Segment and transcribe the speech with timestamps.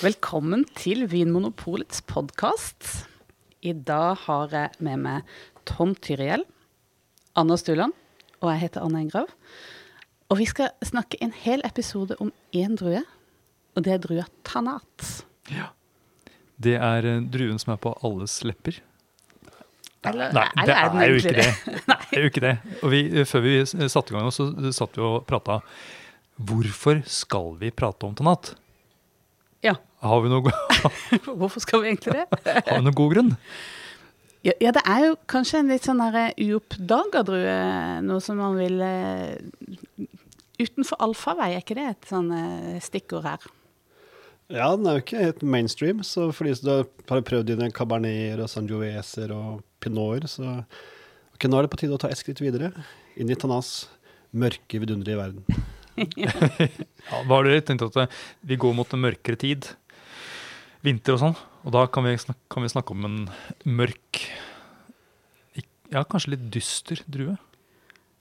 [0.00, 2.86] Velkommen til Vinmonopolets podkast.
[3.60, 5.32] I dag har jeg med meg
[5.68, 6.44] Tom Tyriell,
[7.38, 7.92] Anna Stuland
[8.40, 9.28] og jeg heter Anna Engrav.
[10.32, 13.02] Og vi skal snakke en hel episode om én drue,
[13.76, 15.10] og det er drua Tanat.
[15.52, 15.68] Ja.
[16.60, 18.78] Det er eh, druen som er på alles lepper.
[20.08, 21.50] Eller, Nei, det er, den jo ikke det.
[22.10, 22.54] Det er jo ikke det.
[22.80, 25.60] Og vi, eh, før vi s- satte i gang, så satt vi og prata
[26.40, 28.54] Hvorfor skal vi prate om Tanat?
[29.64, 29.74] Ja.
[30.00, 30.52] Har vi noe,
[31.40, 32.26] Hvorfor skal vi egentlig det?
[32.40, 33.30] har vi noen god grunn?
[34.40, 37.56] Ja, ja, det er jo kanskje en litt sånn der uoppdaga drue.
[38.06, 40.06] Noe som man vil eh,
[40.60, 43.44] Utenfor allfarvei, er ikke det et sånn eh, stikkord her?
[44.50, 48.42] Ja, den er jo ikke helt mainstream, så for de som har prøvd dine caberneter
[48.44, 50.56] og sangiovieser og pinoter, så
[51.36, 52.72] ok, nå er det på tide å ta et skritt videre.
[53.20, 53.86] Inn i Tanas
[54.32, 55.44] mørke, vidunderlige verden.
[56.20, 56.32] Ja,
[57.26, 59.70] hva har du tenkt at eh, vi går mot en mørkere tid?
[60.84, 61.36] Vinter og sånn.
[61.66, 63.18] Og da kan vi, snakke, kan vi snakke om en
[63.68, 64.22] mørk
[65.90, 67.34] Ja, kanskje litt dyster drue.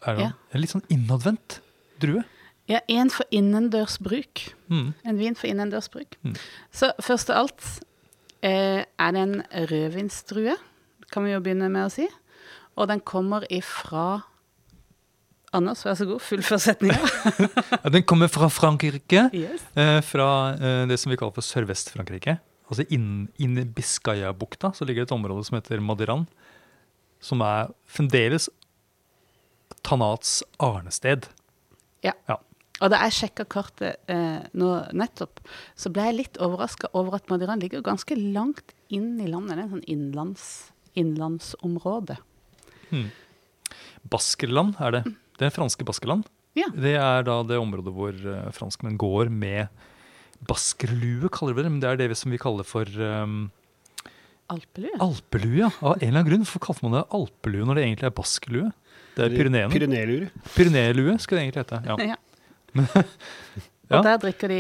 [0.08, 0.32] Er det Ja.
[0.54, 1.60] En litt sånn innadvendt
[2.02, 2.24] drue.
[2.70, 4.56] Ja, en for innendørs bruk.
[4.70, 4.94] Mm.
[5.06, 6.18] En vin for innendørs bruk.
[6.26, 6.34] Mm.
[6.72, 7.68] Så først av alt
[8.42, 10.56] eh, er det en rødvinsdrue,
[11.14, 12.08] kan vi jo begynne med å si.
[12.78, 14.24] Og den kommer ifra
[15.52, 17.08] Anders, vær så god, fullfør setninga.
[17.96, 19.30] Den kommer fra Frankrike.
[19.34, 19.64] yes.
[19.74, 22.36] Eh, fra eh, det som vi kaller for Sørvest-Frankrike.
[22.70, 26.28] Altså inn, inn i Biscaya-bukta så ligger det et område som heter Madiran.
[27.20, 28.48] Som er fremdeles
[29.86, 31.28] Tanats arnested.
[32.06, 32.14] Ja.
[32.30, 32.38] Ja.
[32.80, 35.42] Og da jeg sjekka kartet eh, nå nettopp,
[35.76, 39.58] så ble jeg litt overraska over at Madiran ligger ganske langt inn i landet.
[39.58, 40.46] Det er en sånn innlands,
[41.00, 42.20] innlandsområde.
[42.90, 43.10] Hmm.
[44.10, 45.04] Baskerland er det.
[45.40, 46.30] Det er franske Baskerland.
[46.58, 46.70] Ja.
[46.74, 49.68] Det er da det området hvor uh, franskmenn går med
[50.48, 51.72] baskerlue, kaller vi det.
[51.72, 53.52] Men det er det som vi kaller for um,
[54.50, 54.96] Alpelue.
[55.00, 55.60] alpelue.
[55.66, 55.70] ja.
[55.82, 56.46] Av en eller annen grunn.
[56.46, 58.72] Hvorfor kalte man det alpelue når det egentlig er baskerlue?
[59.18, 59.70] Det er Pyreneene.
[59.74, 60.30] Pyrenelue.
[60.56, 61.82] Pyreneelue skal det egentlig hete.
[61.86, 61.98] ja.
[62.80, 62.96] Ja.
[63.90, 63.98] Ja.
[63.98, 64.58] Og der drikker de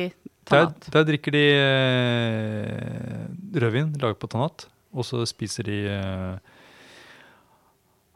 [0.49, 0.87] Der, tanat.
[0.89, 3.27] der drikker de eh,
[3.61, 4.63] rødvin laget på tanat,
[4.93, 6.37] og så spiser de eh,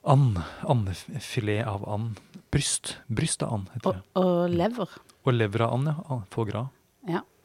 [0.09, 0.40] and.
[0.66, 2.18] Andefilet av and.
[2.51, 2.95] Bryst.
[3.07, 4.03] Bryst av and, heter Og, det.
[4.24, 4.95] og lever.
[5.25, 6.18] Og lever av and, ja.
[6.34, 6.47] få.
[6.50, 6.66] Ja.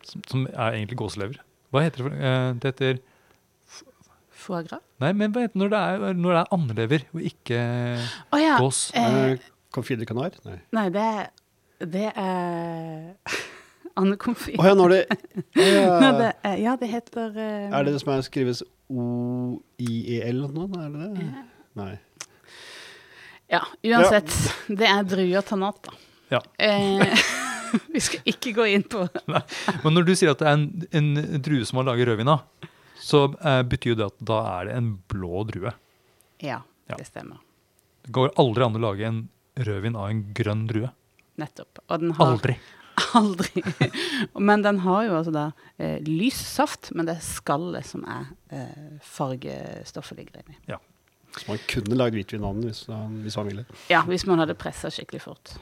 [0.06, 1.40] Som, som er egentlig gåselever.
[1.72, 2.04] Hva heter det?
[2.10, 2.98] for- Eh, det heter
[4.38, 4.80] Foie gras.
[5.02, 7.58] Nei, men hva heter det når det er, når det er andelever og ikke
[8.32, 8.58] oh, ja.
[8.62, 8.84] gås?
[8.94, 9.36] Eh,
[9.78, 10.38] Eh, canard?
[10.46, 10.58] Nei.
[10.72, 11.28] nei, det er
[11.84, 13.14] Det er
[14.00, 14.56] andekonfit.
[14.58, 15.00] Oh, ja, når det
[15.58, 16.12] ja.
[16.18, 20.68] det er, ja, det heter uh, Er det det som er skrives O-I-E-L nå?
[20.78, 21.28] Er det det?
[21.78, 21.92] Nei.
[23.48, 24.32] Ja, uansett.
[24.68, 25.92] Det er druer tanat, da.
[26.30, 26.40] Ja.
[26.60, 27.00] Eh,
[27.94, 29.04] vi skal ikke gå inn på
[29.84, 30.66] Men når du sier at det er en,
[31.00, 32.44] en drue som har laget rødvin av,
[33.02, 35.72] så eh, betyr jo det at da er det en blå drue.
[36.44, 36.96] Ja, Ja.
[36.96, 37.38] det stemmer.
[38.04, 39.22] Det går aldri an å lage en
[39.60, 40.88] rødvin av en grønn drue.
[41.38, 41.82] Nettopp.
[41.88, 42.54] Og den har Aldri.
[43.18, 43.62] Aldri.
[44.34, 45.44] Men den har jo altså da
[45.78, 50.56] eh, lys saft, men det er skallet som er eh, fargestoffet ligger inni.
[51.38, 53.64] Så man kunne lagd hvitvin av den hvis, man- hvis man ville.
[53.92, 55.52] Ja, hvis man hadde pressa skikkelig fort.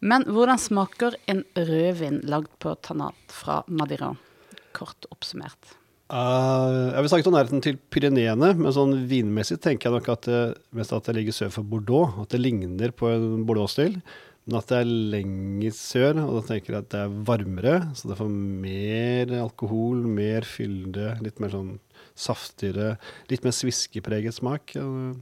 [0.00, 4.14] Men hvordan smaker en rødvin lagd på tanat fra Madeira?
[4.76, 5.76] Kort oppsummert.
[6.10, 10.26] Uh, jeg vil snakke om nærheten til Pyreneene, men sånn vinmessig tenker jeg nok at
[10.26, 10.40] det,
[10.74, 12.16] mest at det ligger sør for Bordeaux.
[12.24, 14.00] At det ligner på en Bordeaux-stil,
[14.48, 16.18] men at det er lenger sør.
[16.24, 18.34] Og da tenker jeg at det er varmere, så det får
[18.66, 21.76] mer alkohol, mer fylde, litt mer sånn
[22.18, 22.96] saftigere,
[23.30, 24.74] litt mer sviskepreget smak.
[24.74, 25.14] Uh,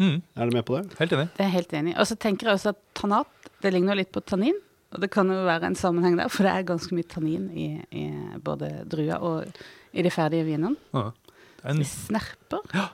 [0.00, 0.94] Mm, Er du med på det?
[0.98, 1.28] helt enig.
[1.36, 1.96] Det er helt enig.
[2.00, 3.26] Og så tenker jeg også at tanat
[3.62, 4.56] det ligner litt på tannin.
[4.92, 7.66] Og det kan jo være en sammenheng der, for det er ganske mye tannin i,
[7.96, 8.04] i
[8.44, 9.54] både druer og
[9.96, 10.76] i de ferdige vinene.
[10.92, 11.10] Ja.
[11.62, 12.90] Det er De en, snerper.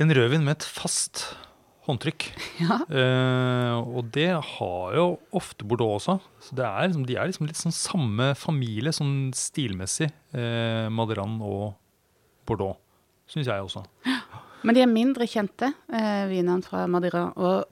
[0.00, 1.34] rødvin med et fast
[1.88, 2.28] håndtrykk.
[2.62, 2.78] Ja.
[2.88, 6.20] Eh, og det har jo ofte Bordeaux også.
[6.40, 11.40] Så det er liksom, de er liksom litt sånn samme familie sånn stilmessig, eh, Maderan
[11.42, 11.74] og
[12.46, 12.78] Bordeaux.
[13.28, 13.84] Syns jeg også.
[14.62, 17.24] Men de er mindre kjente, eh, vinene fra Madeira.
[17.36, 17.64] Og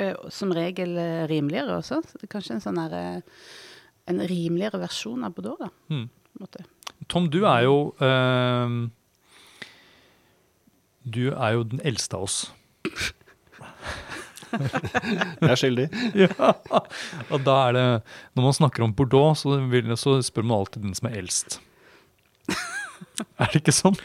[0.00, 2.00] eh, som regel eh, rimeligere også.
[2.06, 3.48] Så det er kanskje en sånn her, eh,
[4.10, 5.70] en rimeligere versjon av Bordeaux, da.
[5.92, 6.06] Mm.
[6.40, 6.64] måte.
[7.10, 8.74] Tom, du er jo eh,
[11.10, 12.42] Du er jo den eldste av oss.
[14.50, 15.86] Jeg er skyldig.
[16.24, 16.52] ja.
[17.30, 17.84] Og da er det
[18.34, 21.60] Når man snakker om Bordeaux, så, vil, så spør man alltid den som er eldst.
[23.40, 23.96] Er det ikke sånn?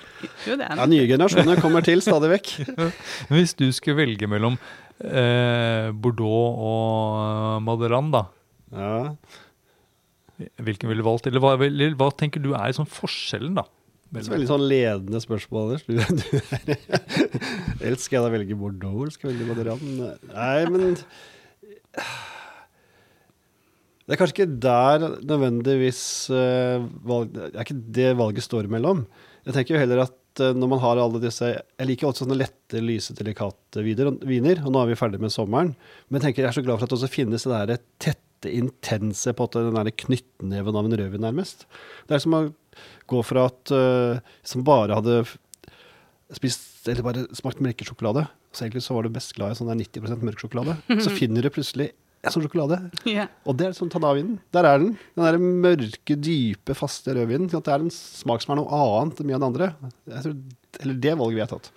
[0.48, 2.52] Jo, det er Ja, nye generasjoner kommer til stadig vekk.
[3.34, 4.58] Hvis du skulle velge mellom
[5.04, 8.26] eh, Bordeaux og Maderan, da.
[8.76, 8.98] Ja.
[10.60, 11.28] Hvilken ville du valgt?
[11.30, 13.68] Eller hva, eller hva tenker du er sånn forskjellen, da?
[14.06, 15.84] Det er et veldig sånn ledende spørsmål, Anders.
[15.88, 16.78] Du, du er,
[17.84, 19.82] Eller skal jeg da velge Bordeaux, eller skal jeg velge Maderan?
[20.32, 20.96] Nei, men
[24.06, 29.02] Det er kanskje ikke der nødvendigvis uh, valg, Det er ikke det valget står imellom.
[29.48, 32.38] Jeg tenker jo heller at uh, når man har alle disse Jeg liker også sånne
[32.38, 35.74] lette, lyse, delikate viner, og nå er vi ferdig med sommeren.
[36.08, 38.22] Men jeg tenker jeg er så glad for at det også finnes det der tette,
[38.46, 41.66] intense på at den der knyttneven av en rødvin, nærmest.
[42.06, 42.46] Det er som å
[43.10, 45.24] gå fra at uh, som bare hadde
[46.36, 49.82] spist eller bare smakt melkesjokolade, så egentlig så var du best glad i sånn der
[49.82, 50.78] 90% sjokolade.
[51.02, 52.80] så finner du plutselig en så sjokolade.
[53.08, 53.32] Yeah.
[53.46, 54.38] Og det er sånn Tanavinen.
[54.56, 54.94] Der er den.
[55.16, 57.50] Den der mørke, dype, faste rødvinen.
[57.52, 59.72] Det er en smak som er noe annet enn mye av det andre.
[60.12, 60.38] Jeg tror,
[60.84, 61.72] eller det valget vi har tatt.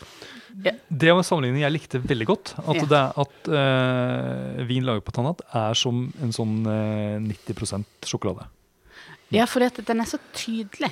[0.59, 0.79] Yeah.
[0.89, 2.55] Det var en sammenligning jeg likte veldig godt.
[2.65, 2.89] At, yeah.
[2.93, 8.49] det er at uh, vin laget på Tannat er som en sånn uh, 90% sjokolade.
[9.35, 10.91] Ja, for den er så tydelig.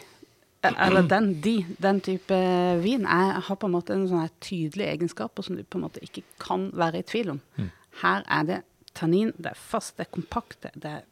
[0.63, 2.37] Eh, Eller den, de, den type
[2.83, 6.03] vin er, har på en måte en sånn tydelig egenskap som du på en måte
[6.05, 7.43] ikke kan være i tvil om.
[7.57, 7.71] Mm.
[8.03, 8.63] Her er det
[8.97, 11.05] tannin, det er fast, det er kompakt, det- er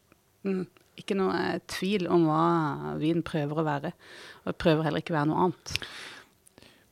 [0.48, 0.64] mm,
[1.00, 3.92] ikke noe eh, tvil om hva vin prøver å være.
[4.46, 5.75] Og prøver heller ikke å være noe annet.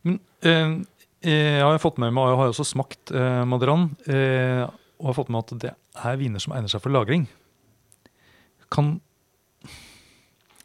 [0.03, 0.75] Men eh,
[1.23, 4.65] jeg har fått med meg, og har også smakt eh, Maderan, eh,
[4.99, 5.73] og har fått med at det
[6.03, 7.29] er viner som egner seg for lagring.
[8.73, 9.01] Kan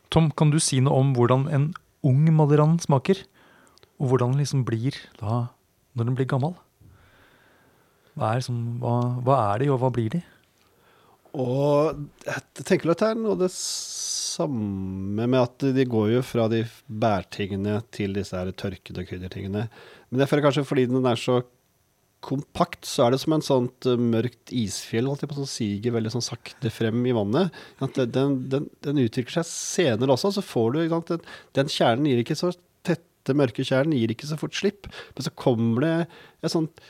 [0.10, 1.66] Tom, kan du si noe om hvordan en
[2.08, 3.20] ung Maderan smaker?
[4.00, 5.48] Og hvordan den liksom blir da
[5.98, 6.54] når den blir gammel?
[8.18, 10.24] Hva er, som, hva, hva er de, og hva blir de?
[11.38, 16.48] Og jeg tenker at det er noe det samme med at de går jo fra
[16.50, 19.68] de bærtingene til disse her tørkede kryddertingene.
[20.10, 21.42] Men jeg føler kanskje fordi den er så
[22.26, 26.26] kompakt, så er det som en sånt eh, mørkt isfjell alltid, som siger veldig sånn
[26.26, 27.54] sakte frem i vannet.
[27.80, 32.24] Den, den, den utvikler seg senere også, så får du sant, den, den kjernen gir
[32.24, 32.50] ikke så
[32.88, 34.90] tette, mørke kjernen gir ikke så fort slipp.
[35.14, 35.94] Men så kommer det
[36.42, 36.82] et sånt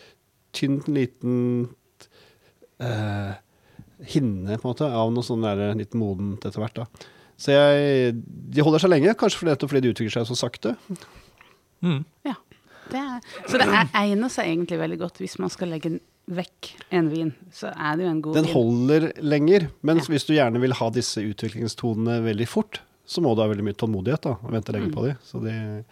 [0.58, 1.36] tynn, liten
[2.84, 3.36] eh,
[4.14, 6.82] hinne på en måte, av noe sånn der litt modent etter hvert.
[6.84, 7.08] da.
[7.38, 8.18] Så jeg,
[8.54, 10.76] de holder seg lenge, kanskje fordi, fordi de utvikler seg så sakte.
[11.86, 12.02] Mm.
[12.26, 12.34] Ja.
[12.88, 13.18] Det er,
[13.50, 15.98] så det er, egner seg egentlig veldig godt hvis man skal legge
[16.32, 17.34] vekk en vin.
[17.56, 18.54] Så er det jo en god Den vin.
[18.56, 20.06] holder lenger, men Ja.
[20.08, 23.78] hvis du gjerne vil ha disse utviklingstonene veldig fort, så må du ha veldig mye
[23.80, 24.96] tålmodighet da, og vente lenge Mm.
[24.96, 25.18] på dem.
[25.24, 25.84] Så de,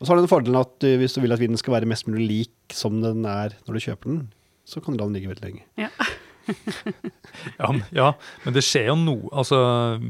[0.00, 1.88] og så har du den fordelen at du, hvis du vil at vinen skal være
[1.90, 4.22] mest mulig lik som den er når du kjøper den,
[4.64, 5.66] så kan du la den ligge veldig lenge.
[5.80, 5.92] Ja.
[7.60, 8.06] Ja, ja,
[8.42, 9.28] men det skjer jo noe.
[9.38, 9.58] Altså,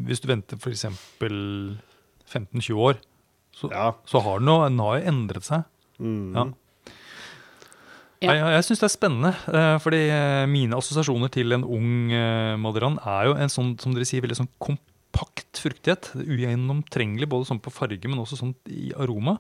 [0.07, 0.87] hvis du venter f.eks.
[1.21, 3.01] 15-20 år,
[3.53, 3.91] så, Ja.
[4.09, 5.67] så har den jo den har jo endret seg.
[5.99, 6.33] Mm.
[6.33, 6.45] Ja.
[8.21, 8.35] Ja.
[8.37, 12.57] Jeg, jeg syns det er spennende, eh, fordi eh, mine assosiasjoner til en ung eh,
[12.61, 16.11] Maderan er jo en sånn, som dere sier, veldig sånn kompakt fruktighet.
[16.21, 19.39] Ugjennomtrengelig både sånn på farge, men også sånn i aroma.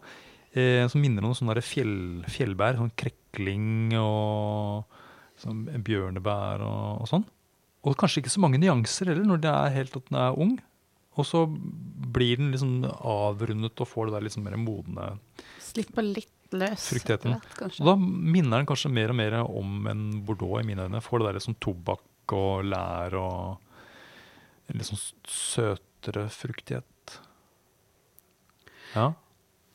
[0.51, 2.81] Eh, som minner om noe sånn der fjell, fjellbær.
[2.81, 4.99] Sånn krekling og
[5.41, 7.29] sånn bjørnebær og, og sånn.
[7.87, 10.59] Og kanskje ikke så mange nyanser heller når det er helt at den er ung.
[11.19, 15.09] Og så blir den liksom avrundet og får det der liksom mer modne
[15.65, 16.87] Slipper litt løs.
[16.91, 17.35] Fruktigheten.
[17.37, 17.83] etter kanskje.
[17.83, 21.03] og da minner den kanskje mer og mer om en Bordeaux i mine øyne.
[21.05, 27.17] Får det der sånn tobakk og lær og en litt sånn søtere fruktighet.
[28.95, 29.13] Ja.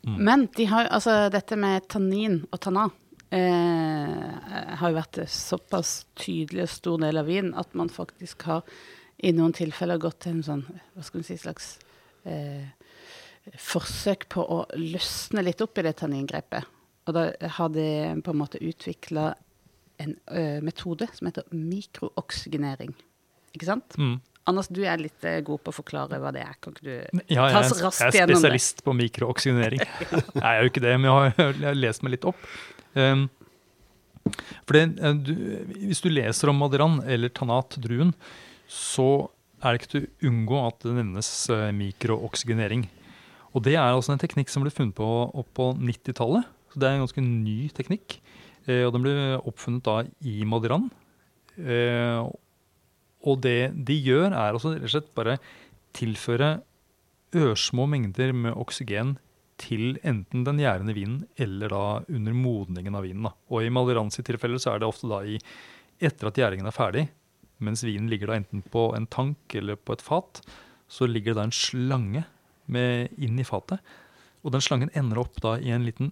[0.05, 0.17] Mm.
[0.27, 2.85] Men de har, altså, dette med tannin og tanna
[3.33, 8.62] eh, har jo vært såpass tydelig og stor del av vinen at man faktisk har
[9.25, 11.75] i noen tilfeller gått til en sånn hva skal si, slags
[12.27, 12.67] eh,
[13.62, 16.71] forsøk på å løsne litt opp i det tanningrepet.
[17.05, 17.25] Og da
[17.57, 17.88] har de
[18.25, 19.31] på en måte utvikla
[20.01, 22.95] en ø, metode som heter mikrooksygenering.
[23.55, 23.95] Ikke sant?
[24.01, 24.17] Mm.
[24.46, 26.54] Anders, du er litt eh, god på å forklare hva det er.
[26.62, 28.20] Kan ikke du Ja, ta jeg, raskt er- det?
[28.20, 28.42] jeg er gjennom det?
[28.42, 29.82] spesialist på mikrooksygenering.
[30.42, 32.44] Jeg er jo ikke det, men jeg har, jeg har lest meg litt opp.
[32.96, 33.24] Um,
[34.66, 35.34] for det, eh, du,
[35.90, 38.14] hvis du leser om Maderan eller Tanat-druen,
[38.70, 39.08] så
[39.66, 42.86] er det ikke til å unngå at det nevnes eh, mikrooksygenering.
[43.56, 46.46] Og det er altså en teknikk som ble funnet på opp på 90-tallet.
[46.74, 48.18] Så det er en ganske ny teknikk.
[48.68, 50.90] Eh, og den ble oppfunnet da i Maderan.
[51.58, 52.20] Eh,
[53.25, 55.38] og det de gjør, er også rett og slett bare
[55.96, 56.58] tilføre
[57.36, 59.15] ørsmå mengder med oksygen
[59.60, 63.27] til enten den gjærende vinen eller da under modningen av vinen.
[63.27, 63.34] Da.
[63.51, 65.38] Og i Malerans tilfelle så er det ofte da i,
[66.03, 67.05] etter at gjæringen er ferdig,
[67.63, 70.41] mens vinen ligger da enten på en tank eller på et fat,
[70.91, 72.25] så ligger det da en slange
[72.72, 73.79] med inn i fatet.
[74.44, 76.12] Og den slangen ender opp da i en liten,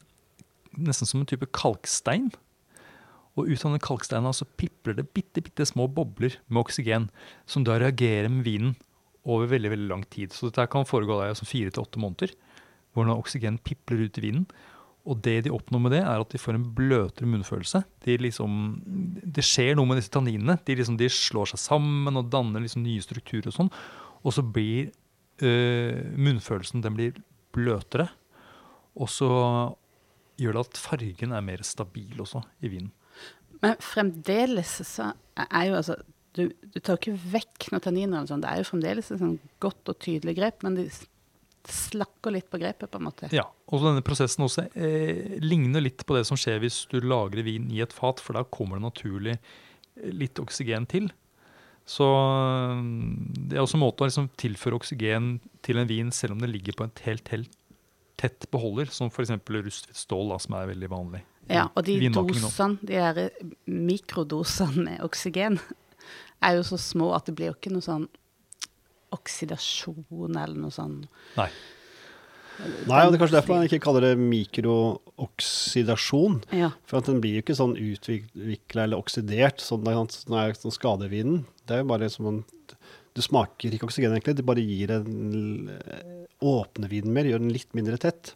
[0.74, 2.32] nesten som en type kalkstein.
[3.34, 7.08] Og ut av den kalksteina så pipler det bitte, bitte små bobler med oksygen,
[7.50, 8.75] som da reagerer med vinen
[9.24, 10.36] over veldig veldig lang tid.
[10.36, 12.36] Så dette kan foregå der som fire til åtte måneder,
[12.94, 14.46] hvor når oksygen pipler ut i vinen.
[15.04, 17.82] Og det de oppnår med det, er at de får en bløtere munnfølelse.
[18.06, 18.54] De liksom,
[19.36, 20.56] det skjer noe med disse tanninene.
[20.63, 23.72] De, liksom, de slår seg sammen og danner liksom nye strukturer og sånn.
[24.24, 24.94] Og så blir
[25.44, 27.18] øh, munnfølelsen den blir
[27.56, 28.08] bløtere.
[28.96, 29.30] Og så
[30.40, 32.94] gjør det at fargen er mer stabil også i vinen.
[33.63, 35.96] Men fremdeles så er jo altså
[36.34, 38.41] Du, du tar jo ikke vekk noen tanniner eller sånn.
[38.41, 40.88] Det er jo fremdeles et sånn godt og tydelig grep, men de
[41.70, 43.29] slakker litt på grepet, på en måte.
[43.32, 47.46] Ja, og denne prosessen også eh, ligner litt på det som skjer hvis du lagrer
[47.46, 49.38] vin i et fat, for da kommer det naturlig
[50.10, 51.12] litt oksygen til.
[51.86, 56.36] Så mm, det er også en måte å liksom tilføre oksygen til en vin selv
[56.36, 57.60] om det ligger på en helt, helt
[58.20, 59.36] tett beholder, som f.eks.
[59.51, 61.24] rustfritt stål, da, som er veldig vanlig.
[61.51, 63.29] Ja, og de dosene, de der
[63.67, 65.59] mikrodosene med oksygen,
[66.45, 68.07] er jo så små at det blir jo ikke noe sånn
[69.13, 71.07] oksidasjon eller noe sånn
[71.38, 71.50] Nei.
[72.85, 76.35] Nei, og det er kanskje derfor man ikke kaller det mikrooksidasjon.
[76.53, 76.69] Ja.
[76.85, 80.75] For at den blir jo ikke sånn utvikla eller oksidert sånn er sånn er sånn
[80.75, 81.38] skadevinen.
[81.65, 82.39] Det er jo bare som en
[83.13, 84.38] Du smaker ikke oksygen, egentlig.
[84.39, 85.69] Det bare gir en
[86.41, 88.33] åpner vinen mer, gjør den litt mindre tett.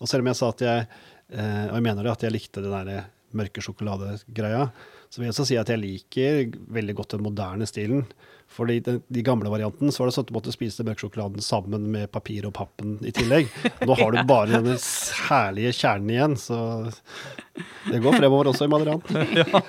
[0.00, 0.88] Og selv om jeg sa at jeg
[1.32, 4.68] eh, Og jeg mener det, at jeg likte den der mørke sjokoladegreia,
[5.10, 8.06] så vil jeg også si at jeg liker veldig godt den moderne stilen.
[8.54, 11.02] Fordi den, de gamle varianten så var det sånn at du måtte spise den mørke
[11.02, 13.48] sjokoladen sammen med papir og pappen i tillegg.
[13.88, 14.76] Nå har du bare denne
[15.28, 16.58] herlige kjernen igjen, så
[17.88, 19.02] det går fremover også i Madran.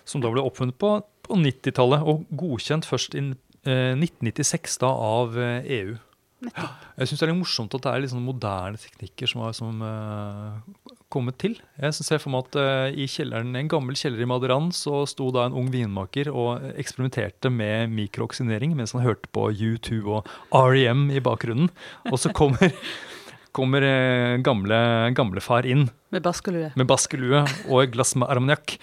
[0.06, 3.26] Som da ble oppfunnet på, på 90-tallet og godkjent først i
[3.66, 5.98] eh, 1996 da av eh, EU.
[6.42, 6.86] Nettopp.
[6.98, 9.52] Jeg syns det er litt morsomt at det er litt sånne moderne teknikker som har
[9.54, 11.56] som, eh, kommet til.
[11.82, 15.32] Jeg ser for meg at eh, I kjelleren, en gammel kjeller i Maderan så sto
[15.34, 21.08] da en ung vinmaker og eksperimenterte med mikrooksinering mens han hørte på U2 og REM
[21.10, 21.72] i bakgrunnen.
[22.12, 22.70] Og så kommer,
[23.58, 24.80] kommer eh, gamle,
[25.18, 26.72] gamlefar inn Med baskelue.
[26.78, 28.78] med baskelue og et glass med armoniakk.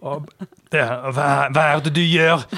[0.00, 0.30] Og
[0.72, 2.46] det, hva, hva er det du gjør?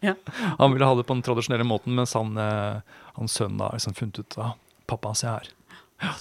[0.00, 0.14] Ja.
[0.58, 2.80] Han ville ha det på den tradisjonelle måten, mens han, eh,
[3.18, 4.54] hans sønn har liksom funnet ut av
[4.88, 5.48] pappa, se her.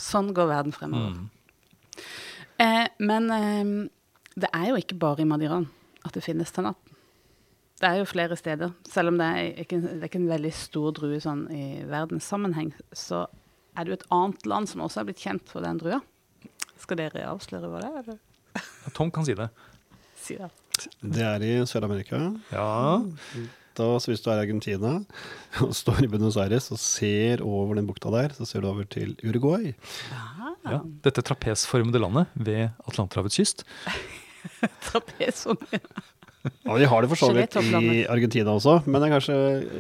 [0.01, 1.15] Sånn går verden fremover.
[1.15, 1.29] Mm.
[2.63, 3.73] Eh, men eh,
[4.37, 5.67] det er jo ikke bare i Madiran
[6.07, 6.77] at det finnes tannat.
[7.77, 8.71] Det er jo flere steder.
[8.89, 12.71] Selv om det er ikke, det er ikke en veldig stor drue sånn i verdenssammenheng,
[12.89, 13.27] så
[13.77, 15.99] er det jo et annet land som også er blitt kjent for den drua.
[16.81, 17.99] Skal dere avsløre hva det er?
[18.01, 18.23] eller?
[18.97, 19.51] Tom kan si det.
[20.17, 20.49] Si det.
[21.01, 22.19] Det er i Sør-Amerika.
[22.53, 22.97] Ja.
[23.77, 24.95] Da, oss hvis du er i Argentina
[25.65, 28.87] og står i Buenos Aires og ser over den bukta der, så ser du over
[28.89, 29.75] til Uruguay.
[30.65, 30.81] ja.
[31.05, 33.67] Dette trapesformede landet ved Atlanterhavets kyst.
[36.63, 39.37] Ja, De har det for så vidt i Argentina også, men det er kanskje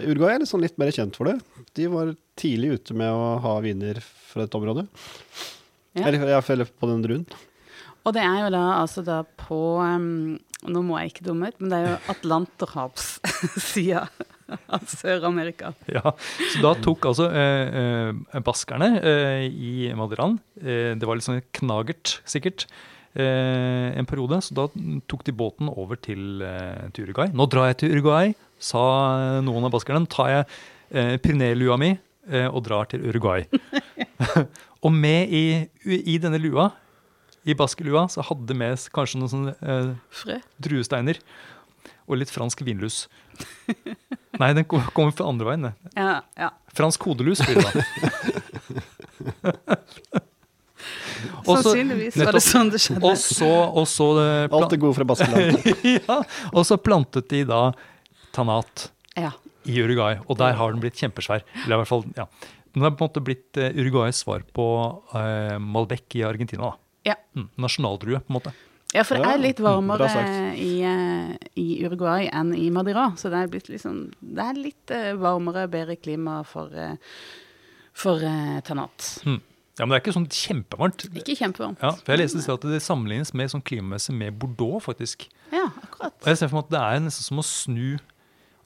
[0.09, 1.37] Uruguay er sånn litt mer kjent for det.
[1.77, 4.87] De var tidlig ute med å ha viner fra dette området.
[5.97, 6.09] Ja.
[6.09, 7.23] Eller jeg følger på den druen.
[8.07, 11.59] Og det er jo da altså da på um, Nå må jeg ikke dumme ut,
[11.61, 14.07] men det er jo Atlanterhavssida
[14.75, 15.73] av Sør-Amerika.
[15.91, 21.27] Ja, så da tok altså eh, eh, baskerne eh, i Maderan eh, Det var litt
[21.27, 22.65] sånn knagert, sikkert,
[23.13, 24.41] eh, en periode.
[24.47, 24.65] Så da
[25.11, 27.29] tok de båten over til, eh, til Uruguay.
[27.37, 28.81] Nå drar jeg til Uruguay, sa
[29.45, 30.09] noen av baskerne.
[30.09, 30.49] tar jeg
[30.91, 31.93] eh, Prinelua mi
[32.27, 33.45] og drar til Uruguay.
[34.83, 35.45] og med i,
[35.85, 36.71] i denne lua,
[37.47, 40.37] i baskelua, så hadde med kanskje noen sånne eh, Frø.
[40.61, 41.19] druesteiner
[42.07, 43.05] og litt fransk vinlus.
[44.39, 45.67] Nei, den kommer fra andre veien.
[45.97, 46.49] Ja, ja.
[46.77, 47.71] Fransk hodelus blir det da.
[51.47, 53.01] Og så- Sannsynligvis var det sånn det skjedde.
[53.07, 55.57] Og så, og så, eh, Alt det gode fra Baskeland.
[55.97, 56.17] ja,
[56.53, 57.71] og så plantet de da
[58.35, 59.31] tanat Ja.
[59.65, 61.41] i Uruguay, og der har den blitt kjempesvær.
[61.65, 62.27] Eller i hvert fall, ja.
[62.75, 64.67] Den har på en måte blitt eh, Uruguays svar på
[65.15, 66.69] uh, Malbec i Argentina.
[66.69, 66.75] da.
[67.07, 67.15] Ja.
[67.37, 68.53] Mm, nasjonaldrue, på en måte.
[68.95, 70.59] Ja, for det er litt varmere sagt.
[70.63, 73.09] i, eh, i Uruguay enn i Madeira.
[73.19, 76.95] Så det er, blitt liksom, det er litt eh, varmere, bedre klima for, eh,
[77.97, 78.23] for
[78.67, 79.11] Tanat.
[79.27, 79.41] Mm.
[79.77, 81.03] Ja, Men det er ikke sånn kjempevarmt.
[81.19, 81.83] Ikke kjempevarmt.
[81.83, 85.27] Ja, for Jeg leste at det sammenlignes med sånn klimamessig med Bordeaux, faktisk.
[85.53, 86.15] Ja, akkurat.
[86.23, 87.99] Og jeg ser for meg at det er nesten som å snu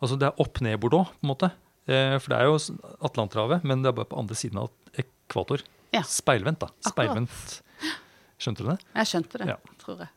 [0.02, 1.52] Altså det er opp ned Bordeaux, på en måte.
[1.86, 2.56] Eh, for det er jo
[3.06, 5.62] Atlanterhavet, men det er bare på andre siden av ekvator.
[5.94, 6.02] Ja.
[6.08, 6.72] Speilvendt, da.
[6.72, 6.96] Akkurat.
[6.96, 7.62] Speilvendt.
[8.42, 8.78] Skjønte du det?
[8.98, 9.58] Jeg skjønte det, Ja.
[9.84, 10.10] tror jeg.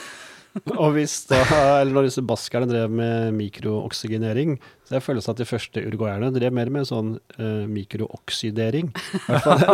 [0.80, 1.40] Og hvis da,
[1.82, 4.54] eller når disse baskerne drev med mikrooksygenering,
[4.86, 7.64] så jeg føler at de første uruguayerne drev mer med sånn uh,
[9.42, 9.64] fall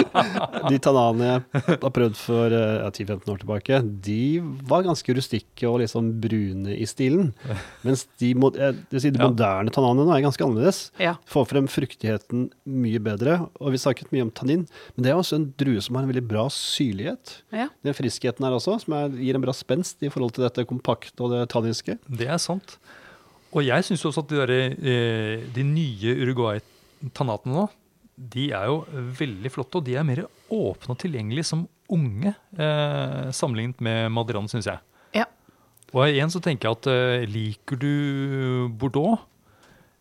[0.70, 4.18] de tananene jeg har prøvd for uh, 10-15 år tilbake, de
[4.70, 7.32] var ganske rustikke og liksom brune i stilen.
[7.86, 9.28] Mens de, mo- eh, si de Ja.
[9.30, 10.80] moderne tananene er ganske annerledes.
[11.02, 11.16] Ja.
[11.30, 13.40] Får frem fruktigheten mye bedre.
[13.60, 16.12] Og vi snakket mye om tannin, men det er også en drue som har en
[16.14, 17.40] veldig bra syrlighet.
[17.52, 17.68] ja.
[17.84, 21.24] Den friskheten her også, som er, gir en bra spenst i forhold til dette kompakte
[21.24, 21.98] og det tanniske.
[22.06, 22.78] Det er sant.
[23.50, 27.66] Og jeg syns også at de, der, eh, de nye Uruguay-tanatene nå,
[28.30, 28.84] de er jo
[29.18, 29.80] veldig flotte.
[29.80, 34.78] Og de er mer åpne og tilgjengelige som unge, eh, sammenlignet med Madrian, syns jeg.
[35.16, 35.26] ja.
[35.90, 39.18] Og igjen så tenker jeg at eh, liker du Bordeaux,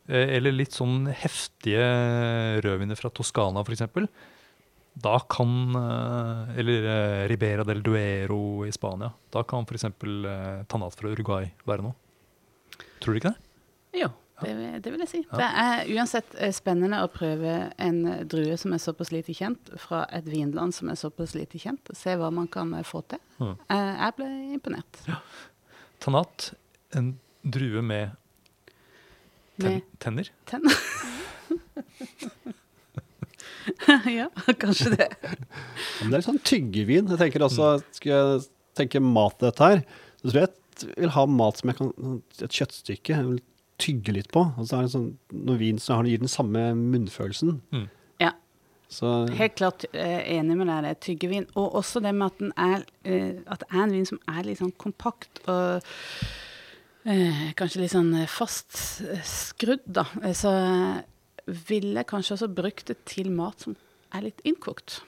[0.07, 1.81] eh, eller litt sånn heftige
[2.61, 3.87] rødviner fra Toskana f.eks.,
[4.99, 9.09] da kan eh, Eller eh, Ribera del Duero i Spania.
[9.31, 9.85] Da kan f.eks.
[10.67, 11.95] Tanat fra Uruguay være noe.
[12.99, 13.39] Tror du ikke det?
[14.01, 14.09] Jo,
[14.43, 15.21] det, vil- det vil jeg si.
[15.31, 15.37] Ja.
[15.39, 17.99] Det er uansett eh, spennende å prøve en
[18.31, 21.89] drue som er såpass lite kjent, fra et vinland som er såpass lite kjent.
[21.91, 23.19] og Se hva man kan eh, få til.
[23.39, 23.55] Mm.
[23.69, 25.01] Eh, Jeg ble imponert.
[25.99, 26.51] Tanat,
[26.95, 27.13] en
[27.43, 28.11] drue med
[29.59, 30.29] ten Med tenner.
[30.47, 30.75] tenner.
[34.09, 34.29] ja,
[34.59, 35.07] kanskje det.
[35.21, 37.09] Men det er litt sånn tyggevin.
[37.11, 38.45] Jeg tenker også, Skal jeg
[38.79, 39.81] tenke mat til dette her,
[40.21, 40.53] så tror jeg
[40.87, 43.39] vil ha mat som jeg kan Et kjøttstykke jeg vil
[43.79, 44.43] tygge litt på.
[44.57, 47.61] Og så er det sånn, Når vin så gir den samme munnfølelsen.
[47.71, 47.87] Mm.
[48.19, 48.33] Ja,
[48.89, 50.83] Så helt klart eh, enig med deg.
[50.87, 51.47] Det tyggevin.
[51.55, 54.43] Og også det med at, den er, eh, at det er en vin som er
[54.47, 55.85] litt sånn kompakt og
[57.05, 60.07] eh, kanskje litt sånn eh, fast skrudd, da.
[60.35, 60.51] Så
[61.69, 63.77] ville jeg kanskje også brukt det til mat som
[64.13, 65.01] er litt innkokt.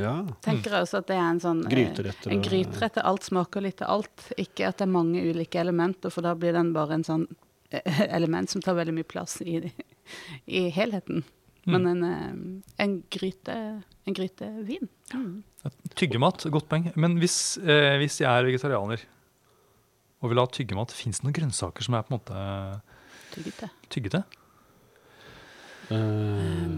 [0.00, 0.14] Ja.
[0.44, 2.26] Tenker jeg også at det er en sånn gryterett.
[2.26, 4.28] En gryterett til alt smaker litt til alt.
[4.40, 7.24] Ikke at det er mange ulike elementer, for da blir den bare en sånn
[7.70, 9.60] eh, element som tar veldig mye plass i,
[10.46, 11.24] i helheten.
[11.64, 13.58] Men en, eh, en gryte
[14.04, 14.88] en grytevin.
[15.14, 15.42] Mm.
[15.96, 16.90] Tyggemat, godt poeng.
[17.00, 19.04] Men hvis, eh, hvis jeg er vegetarianer
[20.20, 22.82] og vil ha tyggemat, fins det noen grønnsaker som er på en måte
[23.34, 23.70] Tyggete.
[23.92, 24.24] tyggete?
[25.90, 26.68] Eh,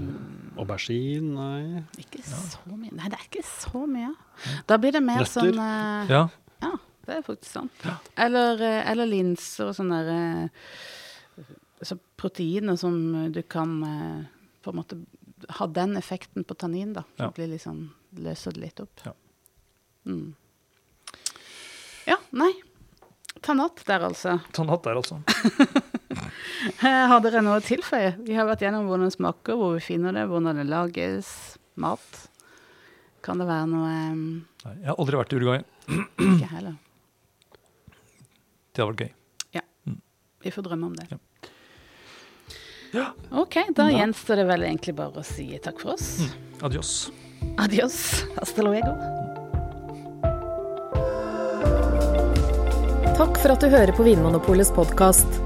[0.63, 1.85] aubergine, nei.
[2.01, 2.93] Ikke så mye.
[2.93, 4.13] Nei, det er ikke så mye.
[4.69, 5.33] Da blir det mer Nøtter?
[5.33, 6.23] sånn uh, Ja.
[6.65, 6.73] Ja,
[7.07, 7.87] det er faktisk sant.
[8.17, 10.47] Eller, eh, eller linser og sånne der,
[11.45, 11.51] eh,
[11.85, 12.97] så proteiner som
[13.33, 13.75] du kan
[14.65, 14.97] på en måte
[15.59, 17.05] ha den effekten på tannin, da.
[17.21, 17.29] Ja.
[17.37, 19.05] Blir liksom, løser det litt opp.
[19.05, 19.13] Ja.
[20.07, 20.35] Mm.
[22.07, 22.55] ja, nei.
[23.45, 24.39] Tannat der, altså.
[24.57, 25.21] Tannhatt der, altså.
[27.11, 28.17] Har dere noe å tilføye?
[28.27, 31.29] Vi har vært gjennom hvordan det smaker, hvor vi finner det, hvordan det lages,
[31.81, 32.25] mat.
[33.25, 34.25] Kan det være noe um...
[34.65, 35.63] Nei, jeg har aldri vært i Uruguay.
[35.87, 36.77] Ikke heller.
[38.77, 39.13] Det har vært gøy.
[39.57, 39.63] Ja.
[40.45, 41.07] Vi får drømme om det.
[42.93, 43.07] Ja.
[43.33, 46.11] OK, da gjenstår det vel egentlig bare å si takk for oss.
[46.61, 46.93] Adios.
[47.57, 47.97] Adios.
[48.37, 48.93] Hasta luego.
[53.17, 55.46] Takk for at du hører på Vinmonopolets podkast.